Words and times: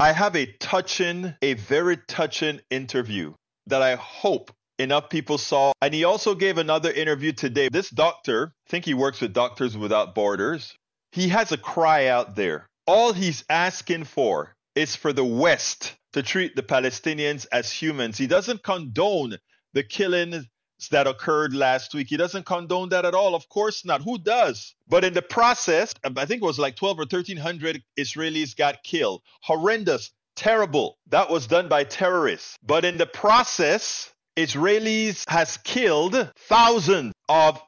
I 0.00 0.12
have 0.12 0.34
a 0.34 0.46
touching, 0.46 1.34
a 1.42 1.52
very 1.52 1.98
touching 1.98 2.60
interview 2.70 3.34
that 3.66 3.82
I 3.82 3.96
hope 3.96 4.50
enough 4.78 5.10
people 5.10 5.36
saw. 5.36 5.72
And 5.82 5.92
he 5.92 6.04
also 6.04 6.34
gave 6.34 6.56
another 6.56 6.90
interview 6.90 7.32
today. 7.32 7.68
This 7.70 7.90
doctor, 7.90 8.54
I 8.66 8.70
think 8.70 8.86
he 8.86 8.94
works 8.94 9.20
with 9.20 9.34
Doctors 9.34 9.76
Without 9.76 10.14
Borders, 10.14 10.74
he 11.12 11.28
has 11.28 11.52
a 11.52 11.58
cry 11.58 12.06
out 12.06 12.34
there. 12.34 12.66
All 12.86 13.12
he's 13.12 13.44
asking 13.50 14.04
for 14.04 14.54
is 14.74 14.96
for 14.96 15.12
the 15.12 15.22
West 15.22 15.94
to 16.14 16.22
treat 16.22 16.56
the 16.56 16.62
Palestinians 16.62 17.46
as 17.52 17.70
humans. 17.70 18.16
He 18.16 18.26
doesn't 18.26 18.62
condone 18.62 19.36
the 19.74 19.82
killings 19.82 20.46
that 20.88 21.06
occurred 21.06 21.54
last 21.54 21.94
week. 21.94 22.08
He 22.08 22.16
doesn't 22.16 22.46
condone 22.46 22.88
that 22.90 23.04
at 23.04 23.14
all. 23.14 23.34
Of 23.34 23.48
course 23.48 23.84
not. 23.84 24.02
Who 24.02 24.18
does? 24.18 24.74
But 24.88 25.04
in 25.04 25.12
the 25.12 25.22
process, 25.22 25.92
um, 26.04 26.14
I 26.16 26.26
think 26.26 26.42
it 26.42 26.46
was 26.46 26.58
like 26.58 26.76
12 26.76 26.98
or 26.98 27.02
1300 27.02 27.82
Israelis 27.98 28.56
got 28.56 28.82
killed. 28.82 29.22
Horrendous, 29.42 30.10
terrible. 30.36 30.98
That 31.08 31.30
was 31.30 31.46
done 31.46 31.68
by 31.68 31.84
terrorists. 31.84 32.56
But 32.62 32.84
in 32.84 32.98
the 32.98 33.06
process, 33.06 34.12
Israelis 34.36 35.28
has 35.28 35.58
killed 35.58 36.32
thousands 36.48 37.12
of 37.28 37.60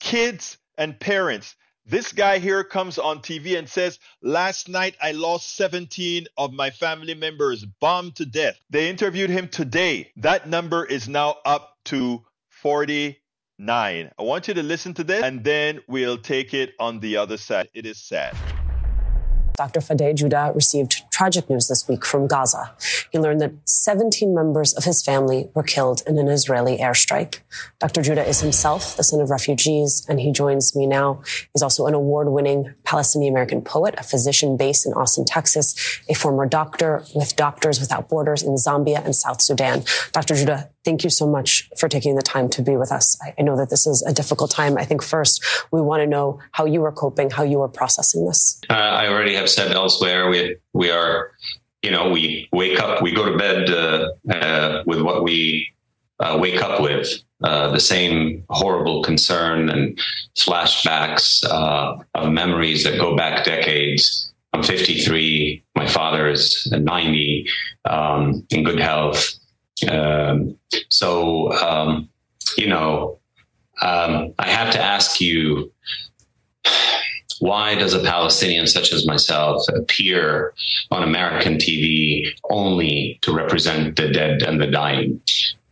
kids 0.00 0.58
and 0.78 0.98
parents. 0.98 1.56
This 1.84 2.12
guy 2.12 2.38
here 2.38 2.62
comes 2.62 2.96
on 2.96 3.20
TV 3.20 3.58
and 3.58 3.68
says, 3.68 3.98
Last 4.22 4.68
night 4.68 4.94
I 5.02 5.12
lost 5.12 5.56
17 5.56 6.26
of 6.36 6.52
my 6.52 6.70
family 6.70 7.14
members 7.14 7.64
bombed 7.64 8.16
to 8.16 8.26
death. 8.26 8.56
They 8.70 8.88
interviewed 8.88 9.30
him 9.30 9.48
today. 9.48 10.12
That 10.16 10.48
number 10.48 10.84
is 10.84 11.08
now 11.08 11.38
up 11.44 11.76
to 11.86 12.24
49. 12.62 13.16
I 14.18 14.22
want 14.22 14.46
you 14.46 14.54
to 14.54 14.62
listen 14.62 14.94
to 14.94 15.02
this 15.02 15.24
and 15.24 15.42
then 15.42 15.80
we'll 15.88 16.16
take 16.16 16.54
it 16.54 16.74
on 16.78 17.00
the 17.00 17.16
other 17.16 17.36
side. 17.36 17.68
It 17.74 17.86
is 17.86 17.98
sad. 17.98 18.36
Dr. 19.54 19.80
Fady 19.80 20.14
Joudah 20.14 20.54
received 20.54 21.02
tragic 21.12 21.48
news 21.48 21.68
this 21.68 21.86
week 21.86 22.04
from 22.04 22.26
Gaza. 22.26 22.74
He 23.10 23.18
learned 23.18 23.40
that 23.42 23.52
17 23.66 24.34
members 24.34 24.72
of 24.72 24.84
his 24.84 25.02
family 25.02 25.50
were 25.54 25.62
killed 25.62 26.02
in 26.06 26.18
an 26.18 26.26
Israeli 26.28 26.78
airstrike. 26.78 27.40
Dr. 27.78 28.00
Joudah 28.00 28.26
is 28.26 28.40
himself 28.40 28.96
the 28.96 29.04
son 29.04 29.20
of 29.20 29.30
refugees, 29.30 30.04
and 30.08 30.18
he 30.18 30.32
joins 30.32 30.74
me 30.74 30.86
now. 30.86 31.22
He's 31.52 31.62
also 31.62 31.86
an 31.86 31.94
award 31.94 32.30
winning 32.30 32.74
Palestinian 32.84 33.32
American 33.32 33.62
poet, 33.62 33.94
a 33.98 34.02
physician 34.02 34.56
based 34.56 34.86
in 34.86 34.92
Austin, 34.94 35.24
Texas, 35.24 36.00
a 36.08 36.14
former 36.14 36.46
doctor 36.46 37.04
with 37.14 37.36
Doctors 37.36 37.78
Without 37.78 38.08
Borders 38.08 38.42
in 38.42 38.54
Zambia 38.54 39.04
and 39.04 39.14
South 39.14 39.42
Sudan. 39.42 39.84
Dr. 40.12 40.34
Joudah, 40.34 40.70
thank 40.84 41.04
you 41.04 41.10
so 41.10 41.26
much 41.26 41.68
for 41.78 41.88
taking 41.88 42.16
the 42.16 42.22
time 42.22 42.48
to 42.50 42.62
be 42.62 42.76
with 42.76 42.90
us. 42.90 43.18
I 43.38 43.42
know 43.42 43.56
that 43.56 43.70
this 43.70 43.86
is 43.86 44.02
a 44.02 44.12
difficult 44.12 44.50
time. 44.50 44.78
I 44.78 44.84
think 44.84 45.02
first 45.02 45.44
we 45.70 45.80
want 45.80 46.00
to 46.00 46.06
know 46.06 46.40
how 46.52 46.64
you 46.64 46.82
are 46.84 46.92
coping, 46.92 47.30
how 47.30 47.42
you 47.42 47.60
are 47.60 47.68
processing 47.68 48.26
this. 48.26 48.60
Uh, 48.70 48.72
I 48.72 49.08
already 49.08 49.34
have 49.34 49.50
said 49.50 49.72
elsewhere 49.72 50.30
we 50.30 50.56
we 50.72 50.90
are, 50.90 51.32
you 51.82 51.90
know, 51.90 52.10
we 52.10 52.48
wake 52.52 52.80
up, 52.80 53.02
we 53.02 53.12
go 53.12 53.30
to 53.30 53.36
bed 53.36 53.70
uh, 53.70 54.08
uh, 54.32 54.82
with 54.86 55.00
what 55.02 55.22
we 55.22 55.68
uh, 56.20 56.38
wake 56.40 56.62
up 56.62 56.80
with. 56.80 57.08
Uh, 57.44 57.72
the 57.72 57.80
same 57.80 58.44
horrible 58.50 59.02
concern 59.02 59.68
and 59.68 59.98
flashbacks 60.36 61.44
uh, 61.50 61.96
of 62.14 62.32
memories 62.32 62.84
that 62.84 62.98
go 63.00 63.16
back 63.16 63.44
decades. 63.44 64.32
I'm 64.52 64.62
53. 64.62 65.64
My 65.74 65.88
father 65.88 66.28
is 66.28 66.68
90, 66.70 67.48
um, 67.84 68.46
in 68.50 68.62
good 68.62 68.78
health. 68.78 69.28
Um, 69.90 70.56
so, 70.88 71.50
um, 71.54 72.08
you 72.56 72.68
know, 72.68 73.18
um, 73.80 74.34
I 74.38 74.48
have 74.48 74.72
to 74.74 74.80
ask 74.80 75.20
you 75.20 75.72
why 77.42 77.74
does 77.74 77.92
a 77.92 77.98
Palestinian 77.98 78.68
such 78.68 78.92
as 78.92 79.04
myself 79.04 79.66
appear 79.74 80.54
on 80.92 81.02
American 81.02 81.56
TV 81.56 82.28
only 82.50 83.18
to 83.22 83.32
represent 83.32 83.96
the 83.96 84.12
dead 84.12 84.44
and 84.44 84.60
the 84.60 84.68
dying? 84.68 85.20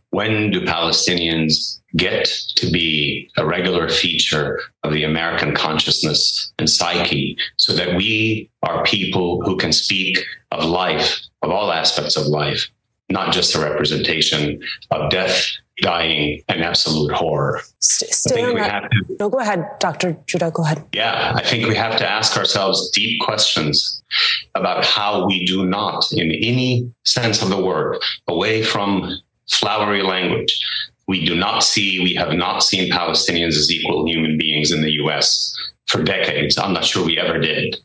When 0.09 0.51
do 0.51 0.65
Palestinians 0.65 1.79
get 1.95 2.25
to 2.57 2.69
be 2.69 3.31
a 3.37 3.45
regular 3.45 3.87
feature 3.87 4.59
of 4.83 4.91
the 4.91 5.05
American 5.05 5.55
consciousness 5.55 6.51
and 6.59 6.69
psyche 6.69 7.37
so 7.55 7.71
that 7.71 7.95
we 7.95 8.49
are 8.63 8.83
people 8.83 9.41
who 9.41 9.55
can 9.55 9.71
speak 9.71 10.19
of 10.51 10.65
life, 10.65 11.21
of 11.41 11.51
all 11.51 11.71
aspects 11.71 12.17
of 12.17 12.25
life, 12.25 12.67
not 13.11 13.33
just 13.33 13.55
a 13.55 13.59
representation 13.59 14.61
of 14.91 15.09
death, 15.09 15.51
dying, 15.81 16.41
and 16.47 16.63
absolute 16.63 17.11
horror. 17.11 17.61
Stay 17.79 18.43
on 18.43 18.55
that. 18.55 18.89
To, 18.91 19.17
no, 19.19 19.29
go 19.29 19.39
ahead, 19.39 19.65
Dr. 19.79 20.13
Joudah, 20.27 20.53
go 20.53 20.63
ahead. 20.63 20.83
Yeah, 20.93 21.33
I 21.35 21.43
think 21.43 21.67
we 21.67 21.75
have 21.75 21.97
to 21.97 22.09
ask 22.09 22.37
ourselves 22.37 22.89
deep 22.91 23.19
questions 23.21 24.01
about 24.55 24.85
how 24.85 25.25
we 25.25 25.45
do 25.45 25.65
not, 25.65 26.11
in 26.11 26.31
any 26.31 26.91
sense 27.05 27.41
of 27.41 27.49
the 27.49 27.61
word, 27.61 27.97
away 28.27 28.63
from 28.63 29.19
flowery 29.49 30.03
language, 30.03 30.63
we 31.07 31.25
do 31.25 31.35
not 31.35 31.63
see, 31.63 31.99
we 31.99 32.13
have 32.13 32.33
not 32.33 32.63
seen 32.63 32.91
Palestinians 32.91 33.57
as 33.57 33.69
equal 33.69 34.07
human 34.07 34.37
beings 34.37 34.71
in 34.71 34.81
the 34.81 34.91
US 35.03 35.53
for 35.87 36.03
decades. 36.03 36.57
I'm 36.57 36.73
not 36.73 36.85
sure 36.85 37.05
we 37.05 37.19
ever 37.19 37.39
did. 37.39 37.75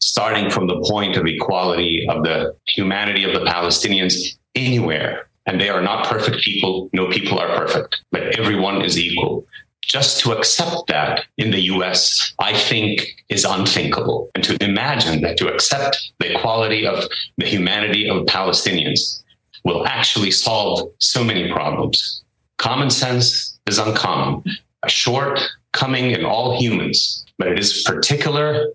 Starting 0.00 0.50
from 0.50 0.66
the 0.66 0.80
point 0.90 1.16
of 1.16 1.26
equality 1.26 2.04
of 2.08 2.24
the 2.24 2.54
humanity 2.66 3.24
of 3.24 3.32
the 3.32 3.46
Palestinians 3.46 4.36
anywhere. 4.54 5.28
And 5.46 5.60
they 5.60 5.68
are 5.68 5.82
not 5.82 6.06
perfect 6.06 6.38
people. 6.38 6.88
No 6.92 7.08
people 7.08 7.38
are 7.38 7.56
perfect, 7.56 8.00
but 8.12 8.38
everyone 8.38 8.82
is 8.82 8.98
equal. 8.98 9.44
Just 9.82 10.20
to 10.20 10.32
accept 10.32 10.86
that 10.86 11.24
in 11.36 11.50
the 11.50 11.62
US, 11.62 12.32
I 12.38 12.56
think 12.56 13.02
is 13.28 13.44
unthinkable. 13.44 14.30
And 14.34 14.44
to 14.44 14.56
imagine 14.64 15.22
that 15.22 15.36
to 15.38 15.52
accept 15.52 16.12
the 16.20 16.36
equality 16.36 16.86
of 16.86 17.04
the 17.38 17.46
humanity 17.46 18.08
of 18.08 18.26
Palestinians 18.26 19.22
will 19.64 19.86
actually 19.86 20.30
solve 20.30 20.90
so 20.98 21.24
many 21.24 21.50
problems. 21.52 22.22
Common 22.58 22.90
sense 22.90 23.58
is 23.66 23.78
uncommon, 23.78 24.44
a 24.84 24.88
shortcoming 24.88 26.12
in 26.12 26.24
all 26.24 26.60
humans, 26.60 27.24
but 27.38 27.48
it 27.48 27.58
is 27.58 27.84
a 27.84 27.92
particular 27.92 28.68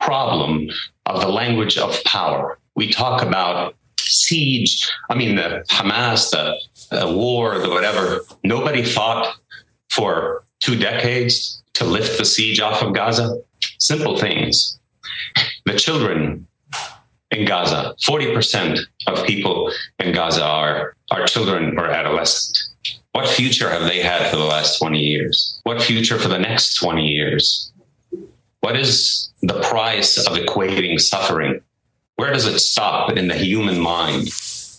problem 0.00 0.70
of 1.06 1.20
the 1.20 1.28
language 1.28 1.76
of 1.76 2.02
power. 2.04 2.58
We 2.74 2.90
talk 2.90 3.22
about 3.22 3.74
siege. 4.04 4.88
I 5.10 5.14
mean, 5.14 5.36
the 5.36 5.64
Hamas, 5.68 6.30
the, 6.30 6.56
the 6.90 7.12
war, 7.12 7.58
the 7.58 7.70
whatever. 7.70 8.20
Nobody 8.42 8.82
fought 8.82 9.36
for 9.90 10.44
two 10.60 10.76
decades 10.76 11.62
to 11.74 11.84
lift 11.84 12.18
the 12.18 12.24
siege 12.24 12.60
off 12.60 12.82
of 12.82 12.94
Gaza. 12.94 13.40
Simple 13.78 14.18
things. 14.18 14.78
The 15.66 15.74
children 15.74 16.46
in 17.30 17.46
Gaza, 17.46 17.94
40% 18.02 18.78
of 19.06 19.26
people 19.26 19.72
in 19.98 20.14
Gaza 20.14 20.44
are, 20.44 20.96
are 21.10 21.26
children 21.26 21.78
or 21.78 21.86
adolescents. 21.86 22.70
What 23.12 23.28
future 23.28 23.70
have 23.70 23.84
they 23.84 24.00
had 24.00 24.30
for 24.30 24.36
the 24.36 24.44
last 24.44 24.78
20 24.78 24.98
years? 24.98 25.60
What 25.64 25.82
future 25.82 26.18
for 26.18 26.28
the 26.28 26.38
next 26.38 26.74
20 26.76 27.06
years? 27.06 27.72
What 28.60 28.76
is 28.76 29.30
the 29.42 29.60
price 29.60 30.16
of 30.18 30.36
equating 30.36 31.00
suffering 31.00 31.60
where 32.16 32.32
does 32.32 32.46
it 32.46 32.58
stop 32.60 33.16
in 33.16 33.28
the 33.28 33.34
human 33.34 33.80
mind? 33.80 34.28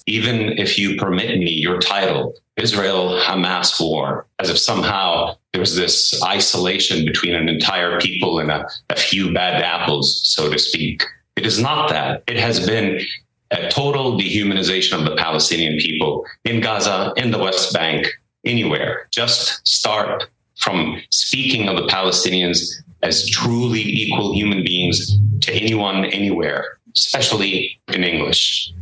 Even 0.08 0.58
if 0.58 0.78
you 0.78 0.96
permit 0.98 1.40
me 1.40 1.52
your 1.52 1.80
title, 1.80 2.36
Israel 2.58 3.20
Hamas 3.22 3.80
war, 3.80 4.28
as 4.40 4.50
if 4.50 4.58
somehow 4.58 5.36
there's 5.52 5.76
this 5.76 6.22
isolation 6.24 7.06
between 7.06 7.34
an 7.34 7.50
entire 7.50 8.00
people 8.00 8.40
and 8.40 8.52
a, 8.52 8.68
a 8.90 8.96
few 8.96 9.34
bad 9.34 9.62
apples, 9.62 10.22
so 10.24 10.50
to 10.50 10.60
speak. 10.60 11.04
It 11.36 11.46
is 11.46 11.60
not 11.60 11.90
that. 11.90 12.24
It 12.28 12.38
has 12.38 12.66
been 12.66 13.02
a 13.52 13.70
total 13.70 14.18
dehumanization 14.18 14.98
of 14.98 15.06
the 15.06 15.16
Palestinian 15.16 15.78
people 15.78 16.26
in 16.46 16.62
Gaza, 16.62 17.14
in 17.18 17.32
the 17.32 17.40
West 17.40 17.74
Bank, 17.74 18.08
anywhere. 18.46 19.08
Just 19.12 19.68
start 19.68 20.30
from 20.58 21.02
speaking 21.10 21.68
of 21.68 21.76
the 21.76 21.88
Palestinians 21.88 22.72
as 23.04 23.30
truly 23.30 23.82
equal 23.82 24.34
human 24.34 24.64
beings 24.64 25.20
to 25.42 25.52
anyone, 25.54 26.06
anywhere 26.06 26.80
especially 26.96 27.80
in 27.88 28.04
English. 28.04 28.74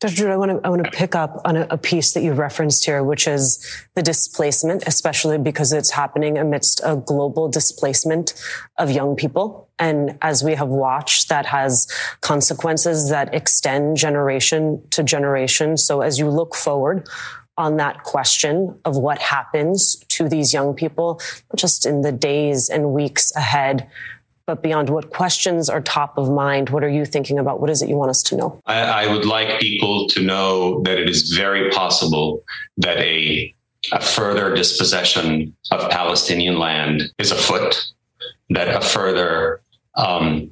Dr. 0.00 0.16
Drew, 0.16 0.32
I 0.32 0.36
want 0.36 0.50
to 0.50 0.66
I 0.66 0.68
want 0.68 0.84
to 0.84 0.90
pick 0.90 1.14
up 1.14 1.40
on 1.44 1.56
a, 1.56 1.66
a, 1.70 1.78
piece 1.78 2.12
that 2.12 2.22
you 2.22 2.32
referenced 2.32 2.84
here, 2.84 3.02
which 3.02 3.26
is 3.26 3.64
the 3.94 4.02
displacement, 4.02 4.86
especially 4.86 5.38
because 5.38 5.72
it's 5.72 5.90
happening 5.90 6.36
amidst 6.36 6.82
a 6.84 6.96
global 6.96 7.48
displacement 7.48 8.34
of 8.76 8.90
young 8.90 9.16
people. 9.16 9.68
And 9.78 10.18
as 10.20 10.44
we 10.44 10.54
have 10.56 10.68
watched, 10.68 11.30
that 11.30 11.46
has 11.46 11.90
consequences 12.20 13.08
that 13.08 13.32
extend 13.32 13.96
generation 13.96 14.82
to 14.90 15.02
generation. 15.02 15.76
So 15.76 16.02
as 16.02 16.18
you 16.18 16.28
look 16.28 16.54
forward 16.54 17.08
on 17.56 17.76
that 17.76 18.02
question 18.02 18.78
of 18.84 18.96
what 18.96 19.18
happens 19.20 19.96
to 20.08 20.28
these 20.28 20.52
young 20.52 20.74
people, 20.74 21.20
just 21.56 21.86
in 21.86 22.02
the 22.02 22.12
days 22.12 22.68
and 22.68 22.92
weeks 22.92 23.34
ahead, 23.36 23.88
but 24.46 24.62
beyond 24.62 24.90
what 24.90 25.10
questions 25.10 25.68
are 25.68 25.80
top 25.80 26.18
of 26.18 26.30
mind, 26.30 26.70
what 26.70 26.84
are 26.84 26.88
you 26.88 27.04
thinking 27.04 27.38
about? 27.38 27.60
What 27.60 27.70
is 27.70 27.80
it 27.80 27.88
you 27.88 27.96
want 27.96 28.10
us 28.10 28.22
to 28.24 28.36
know? 28.36 28.60
I, 28.66 29.06
I 29.06 29.12
would 29.12 29.24
like 29.24 29.60
people 29.60 30.06
to 30.08 30.22
know 30.22 30.82
that 30.82 30.98
it 30.98 31.08
is 31.08 31.32
very 31.32 31.70
possible 31.70 32.42
that 32.76 32.98
a, 32.98 33.54
a 33.92 34.00
further 34.00 34.54
dispossession 34.54 35.54
of 35.70 35.90
Palestinian 35.90 36.58
land 36.58 37.04
is 37.18 37.32
afoot, 37.32 37.74
that 38.50 38.68
a 38.68 38.80
further 38.82 39.62
um, 39.96 40.50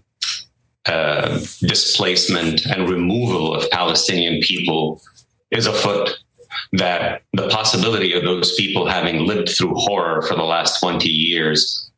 uh, 0.87 1.39
displacement 1.61 2.65
and 2.67 2.89
removal 2.89 3.55
of 3.55 3.71
Palestinian 3.71 4.41
people 4.41 5.01
is 5.51 5.67
afoot. 5.67 6.19
That 6.73 7.23
the 7.33 7.49
possibility 7.49 8.13
of 8.15 8.25
those 8.25 8.55
people 8.57 8.87
having 8.87 9.27
lived 9.27 9.51
through 9.51 9.75
horror 9.75 10.23
for 10.23 10.35
the 10.35 10.43
last 10.43 10.81
20 10.81 11.09
years, 11.09 11.91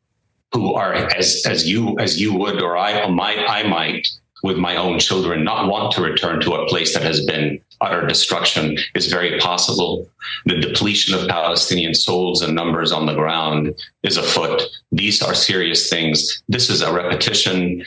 who 0.54 0.72
are 0.74 0.94
as 0.94 1.44
as 1.46 1.68
you 1.68 1.98
as 1.98 2.20
you 2.20 2.32
would 2.32 2.62
or 2.62 2.78
I 2.78 3.06
might 3.08 3.44
I 3.46 3.64
might 3.64 4.08
with 4.42 4.56
my 4.56 4.76
own 4.76 4.98
children 4.98 5.42
not 5.42 5.68
want 5.68 5.92
to 5.92 6.02
return 6.02 6.40
to 6.40 6.54
a 6.54 6.68
place 6.68 6.94
that 6.94 7.02
has 7.02 7.24
been 7.24 7.60
utter 7.80 8.06
destruction 8.06 8.76
is 8.94 9.06
very 9.06 9.38
possible. 9.38 10.08
The 10.46 10.60
depletion 10.60 11.14
of 11.14 11.28
Palestinian 11.28 11.94
souls 11.94 12.42
and 12.42 12.54
numbers 12.54 12.92
on 12.92 13.06
the 13.06 13.14
ground 13.14 13.74
is 14.02 14.16
afoot. 14.16 14.62
These 14.92 15.22
are 15.22 15.34
serious 15.34 15.88
things. 15.90 16.42
This 16.48 16.70
is 16.70 16.82
a 16.82 16.92
repetition 16.92 17.84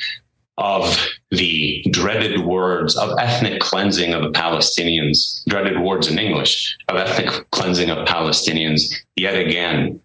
of 0.58 1.08
the 1.30 1.86
dreaded 1.92 2.44
words 2.44 2.98
of 2.98 3.18
ethnic 3.20 3.62
cleansing 3.62 4.14
of 4.14 4.24
the 4.24 4.32
Palestinians, 4.32 5.44
dreaded 5.48 5.80
words 5.80 6.08
in 6.08 6.18
English 6.18 6.76
of 6.88 6.98
ethnic 6.98 7.50
cleansing 7.52 7.92
of 7.92 8.08
Palestinians 8.08 8.82
yet 9.16 9.36
again. 9.36 10.00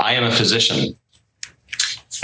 I 0.00 0.12
am 0.12 0.24
a 0.24 0.30
physician, 0.30 0.94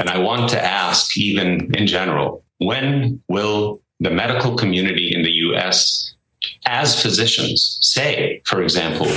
and 0.01 0.09
I 0.09 0.19
want 0.19 0.49
to 0.51 0.65
ask, 0.65 1.17
even 1.19 1.73
in 1.75 1.87
general, 1.87 2.43
when 2.59 3.23
will 3.29 3.83
the 4.01 4.11
medical 4.11 4.57
community 4.57 5.13
in 5.15 5.23
the 5.23 5.31
US, 5.49 6.15
as 6.65 7.01
physicians, 7.01 7.79
say, 7.83 8.41
for 8.47 8.63
example, 8.63 9.09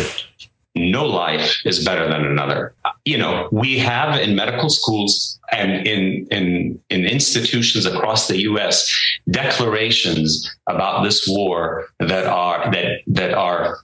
no 0.76 1.06
life 1.06 1.62
is 1.66 1.86
better 1.86 2.10
than 2.10 2.26
another. 2.26 2.76
You 3.06 3.18
know, 3.18 3.48
we 3.52 3.80
have 3.80 4.20
in 4.20 4.36
medical 4.36 4.70
schools 4.70 5.40
and 5.54 5.88
in 5.88 6.28
in 6.32 6.80
in 6.90 7.06
institutions 7.06 7.86
across 7.86 8.28
the 8.28 8.42
US 8.52 8.90
declarations 9.30 10.54
about 10.68 11.04
this 11.04 11.26
war 11.28 11.88
that 12.00 12.26
are 12.26 12.70
that 12.72 12.88
that 13.08 13.34
are 13.34 13.78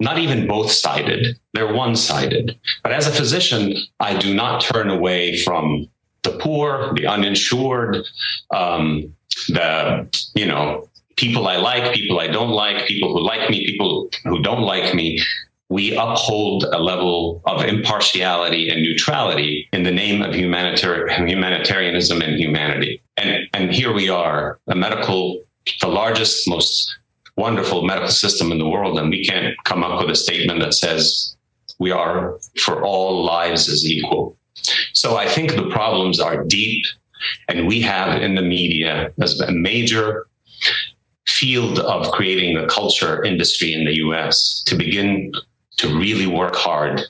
not 0.00 0.18
even 0.18 0.48
both 0.48 0.72
sided. 0.72 1.38
They're 1.52 1.72
one 1.72 1.94
sided. 1.94 2.58
But 2.82 2.92
as 2.92 3.06
a 3.06 3.12
physician, 3.12 3.74
I 4.00 4.16
do 4.18 4.34
not 4.34 4.60
turn 4.60 4.90
away 4.90 5.38
from 5.42 5.88
the 6.24 6.38
poor, 6.38 6.92
the 6.94 7.06
uninsured, 7.06 7.98
um, 8.52 9.14
the 9.48 10.08
you 10.34 10.46
know 10.46 10.88
people 11.16 11.46
I 11.46 11.56
like, 11.56 11.94
people 11.94 12.18
I 12.18 12.26
don't 12.26 12.50
like, 12.50 12.86
people 12.86 13.12
who 13.12 13.20
like 13.20 13.48
me, 13.50 13.66
people 13.66 14.10
who 14.24 14.42
don't 14.42 14.62
like 14.62 14.94
me. 14.94 15.20
We 15.68 15.96
uphold 15.96 16.64
a 16.64 16.78
level 16.78 17.42
of 17.46 17.64
impartiality 17.64 18.68
and 18.68 18.82
neutrality 18.82 19.68
in 19.72 19.82
the 19.82 19.90
name 19.90 20.22
of 20.22 20.34
humanitarian, 20.34 21.26
humanitarianism 21.26 22.20
and 22.20 22.38
humanity. 22.38 23.00
And, 23.16 23.48
and 23.54 23.72
here 23.72 23.92
we 23.92 24.08
are, 24.08 24.60
a 24.68 24.74
medical, 24.74 25.42
the 25.80 25.88
largest, 25.88 26.48
most 26.48 26.96
wonderful 27.36 27.82
medical 27.82 28.10
system 28.10 28.52
in 28.52 28.58
the 28.58 28.68
world, 28.68 28.98
and 28.98 29.10
we 29.10 29.24
can't 29.24 29.56
come 29.64 29.82
up 29.82 30.00
with 30.00 30.10
a 30.10 30.16
statement 30.16 30.60
that 30.60 30.74
says 30.74 31.34
we 31.78 31.90
are 31.90 32.38
for 32.60 32.84
all 32.84 33.24
lives 33.24 33.68
as 33.68 33.84
equal. 33.84 34.36
So 34.94 35.16
I 35.16 35.28
think 35.28 35.54
the 35.54 35.68
problems 35.70 36.20
are 36.20 36.44
deep, 36.44 36.84
and 37.48 37.66
we 37.66 37.80
have 37.80 38.22
in 38.22 38.36
the 38.36 38.42
media 38.42 39.12
as 39.20 39.40
a 39.40 39.50
major 39.50 40.26
field 41.26 41.80
of 41.80 42.10
creating 42.12 42.56
a 42.56 42.66
culture 42.68 43.22
industry 43.24 43.74
in 43.74 43.84
the 43.84 43.96
US 43.96 44.62
to 44.66 44.76
begin 44.76 45.32
to 45.78 45.88
really 45.98 46.28
work 46.28 46.54
hard 46.54 47.00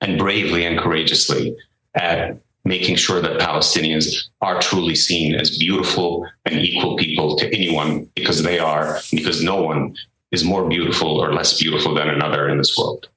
and 0.00 0.18
bravely 0.18 0.64
and 0.64 0.78
courageously 0.78 1.56
at 1.94 2.36
making 2.64 2.96
sure 2.96 3.20
that 3.20 3.38
Palestinians 3.38 4.06
are 4.40 4.60
truly 4.60 4.96
seen 4.96 5.34
as 5.34 5.56
beautiful 5.56 6.26
and 6.46 6.56
equal 6.56 6.96
people 6.96 7.36
to 7.36 7.46
anyone 7.54 8.10
because 8.16 8.42
they 8.42 8.58
are, 8.58 8.98
because 9.12 9.42
no 9.42 9.62
one 9.62 9.94
is 10.32 10.44
more 10.44 10.68
beautiful 10.68 11.22
or 11.22 11.32
less 11.32 11.60
beautiful 11.60 11.94
than 11.94 12.08
another 12.08 12.48
in 12.48 12.58
this 12.58 12.76
world 12.76 13.08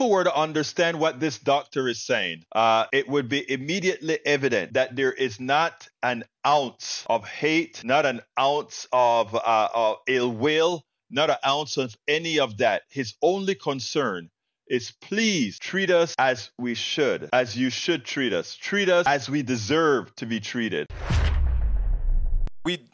people 0.00 0.10
were 0.12 0.24
to 0.24 0.34
understand 0.34 0.98
what 0.98 1.20
this 1.20 1.38
doctor 1.38 1.86
is 1.86 2.02
saying, 2.02 2.42
uh, 2.52 2.86
it 2.90 3.06
would 3.06 3.28
be 3.28 3.44
immediately 3.52 4.18
evident 4.24 4.72
that 4.72 4.96
there 4.96 5.12
is 5.12 5.38
not 5.38 5.86
an 6.02 6.24
ounce 6.46 7.04
of 7.10 7.22
hate, 7.26 7.84
not 7.84 8.06
an 8.06 8.22
ounce 8.38 8.86
of, 8.94 9.34
uh, 9.34 9.68
of 9.74 9.98
ill 10.06 10.32
will, 10.32 10.82
not 11.10 11.28
an 11.28 11.36
ounce 11.46 11.76
of 11.76 11.94
any 12.08 12.40
of 12.40 12.56
that. 12.56 12.80
His 12.88 13.12
only 13.20 13.54
concern 13.54 14.30
is 14.66 14.90
please 15.02 15.58
treat 15.58 15.90
us 15.90 16.14
as 16.18 16.50
we 16.58 16.72
should, 16.72 17.28
as 17.34 17.54
you 17.54 17.68
should 17.68 18.06
treat 18.06 18.32
us. 18.32 18.54
Treat 18.54 18.88
us 18.88 19.06
as 19.06 19.28
we 19.28 19.42
deserve 19.42 20.14
to 20.14 20.24
be 20.24 20.40
treated 20.40 20.86
we 22.64 22.89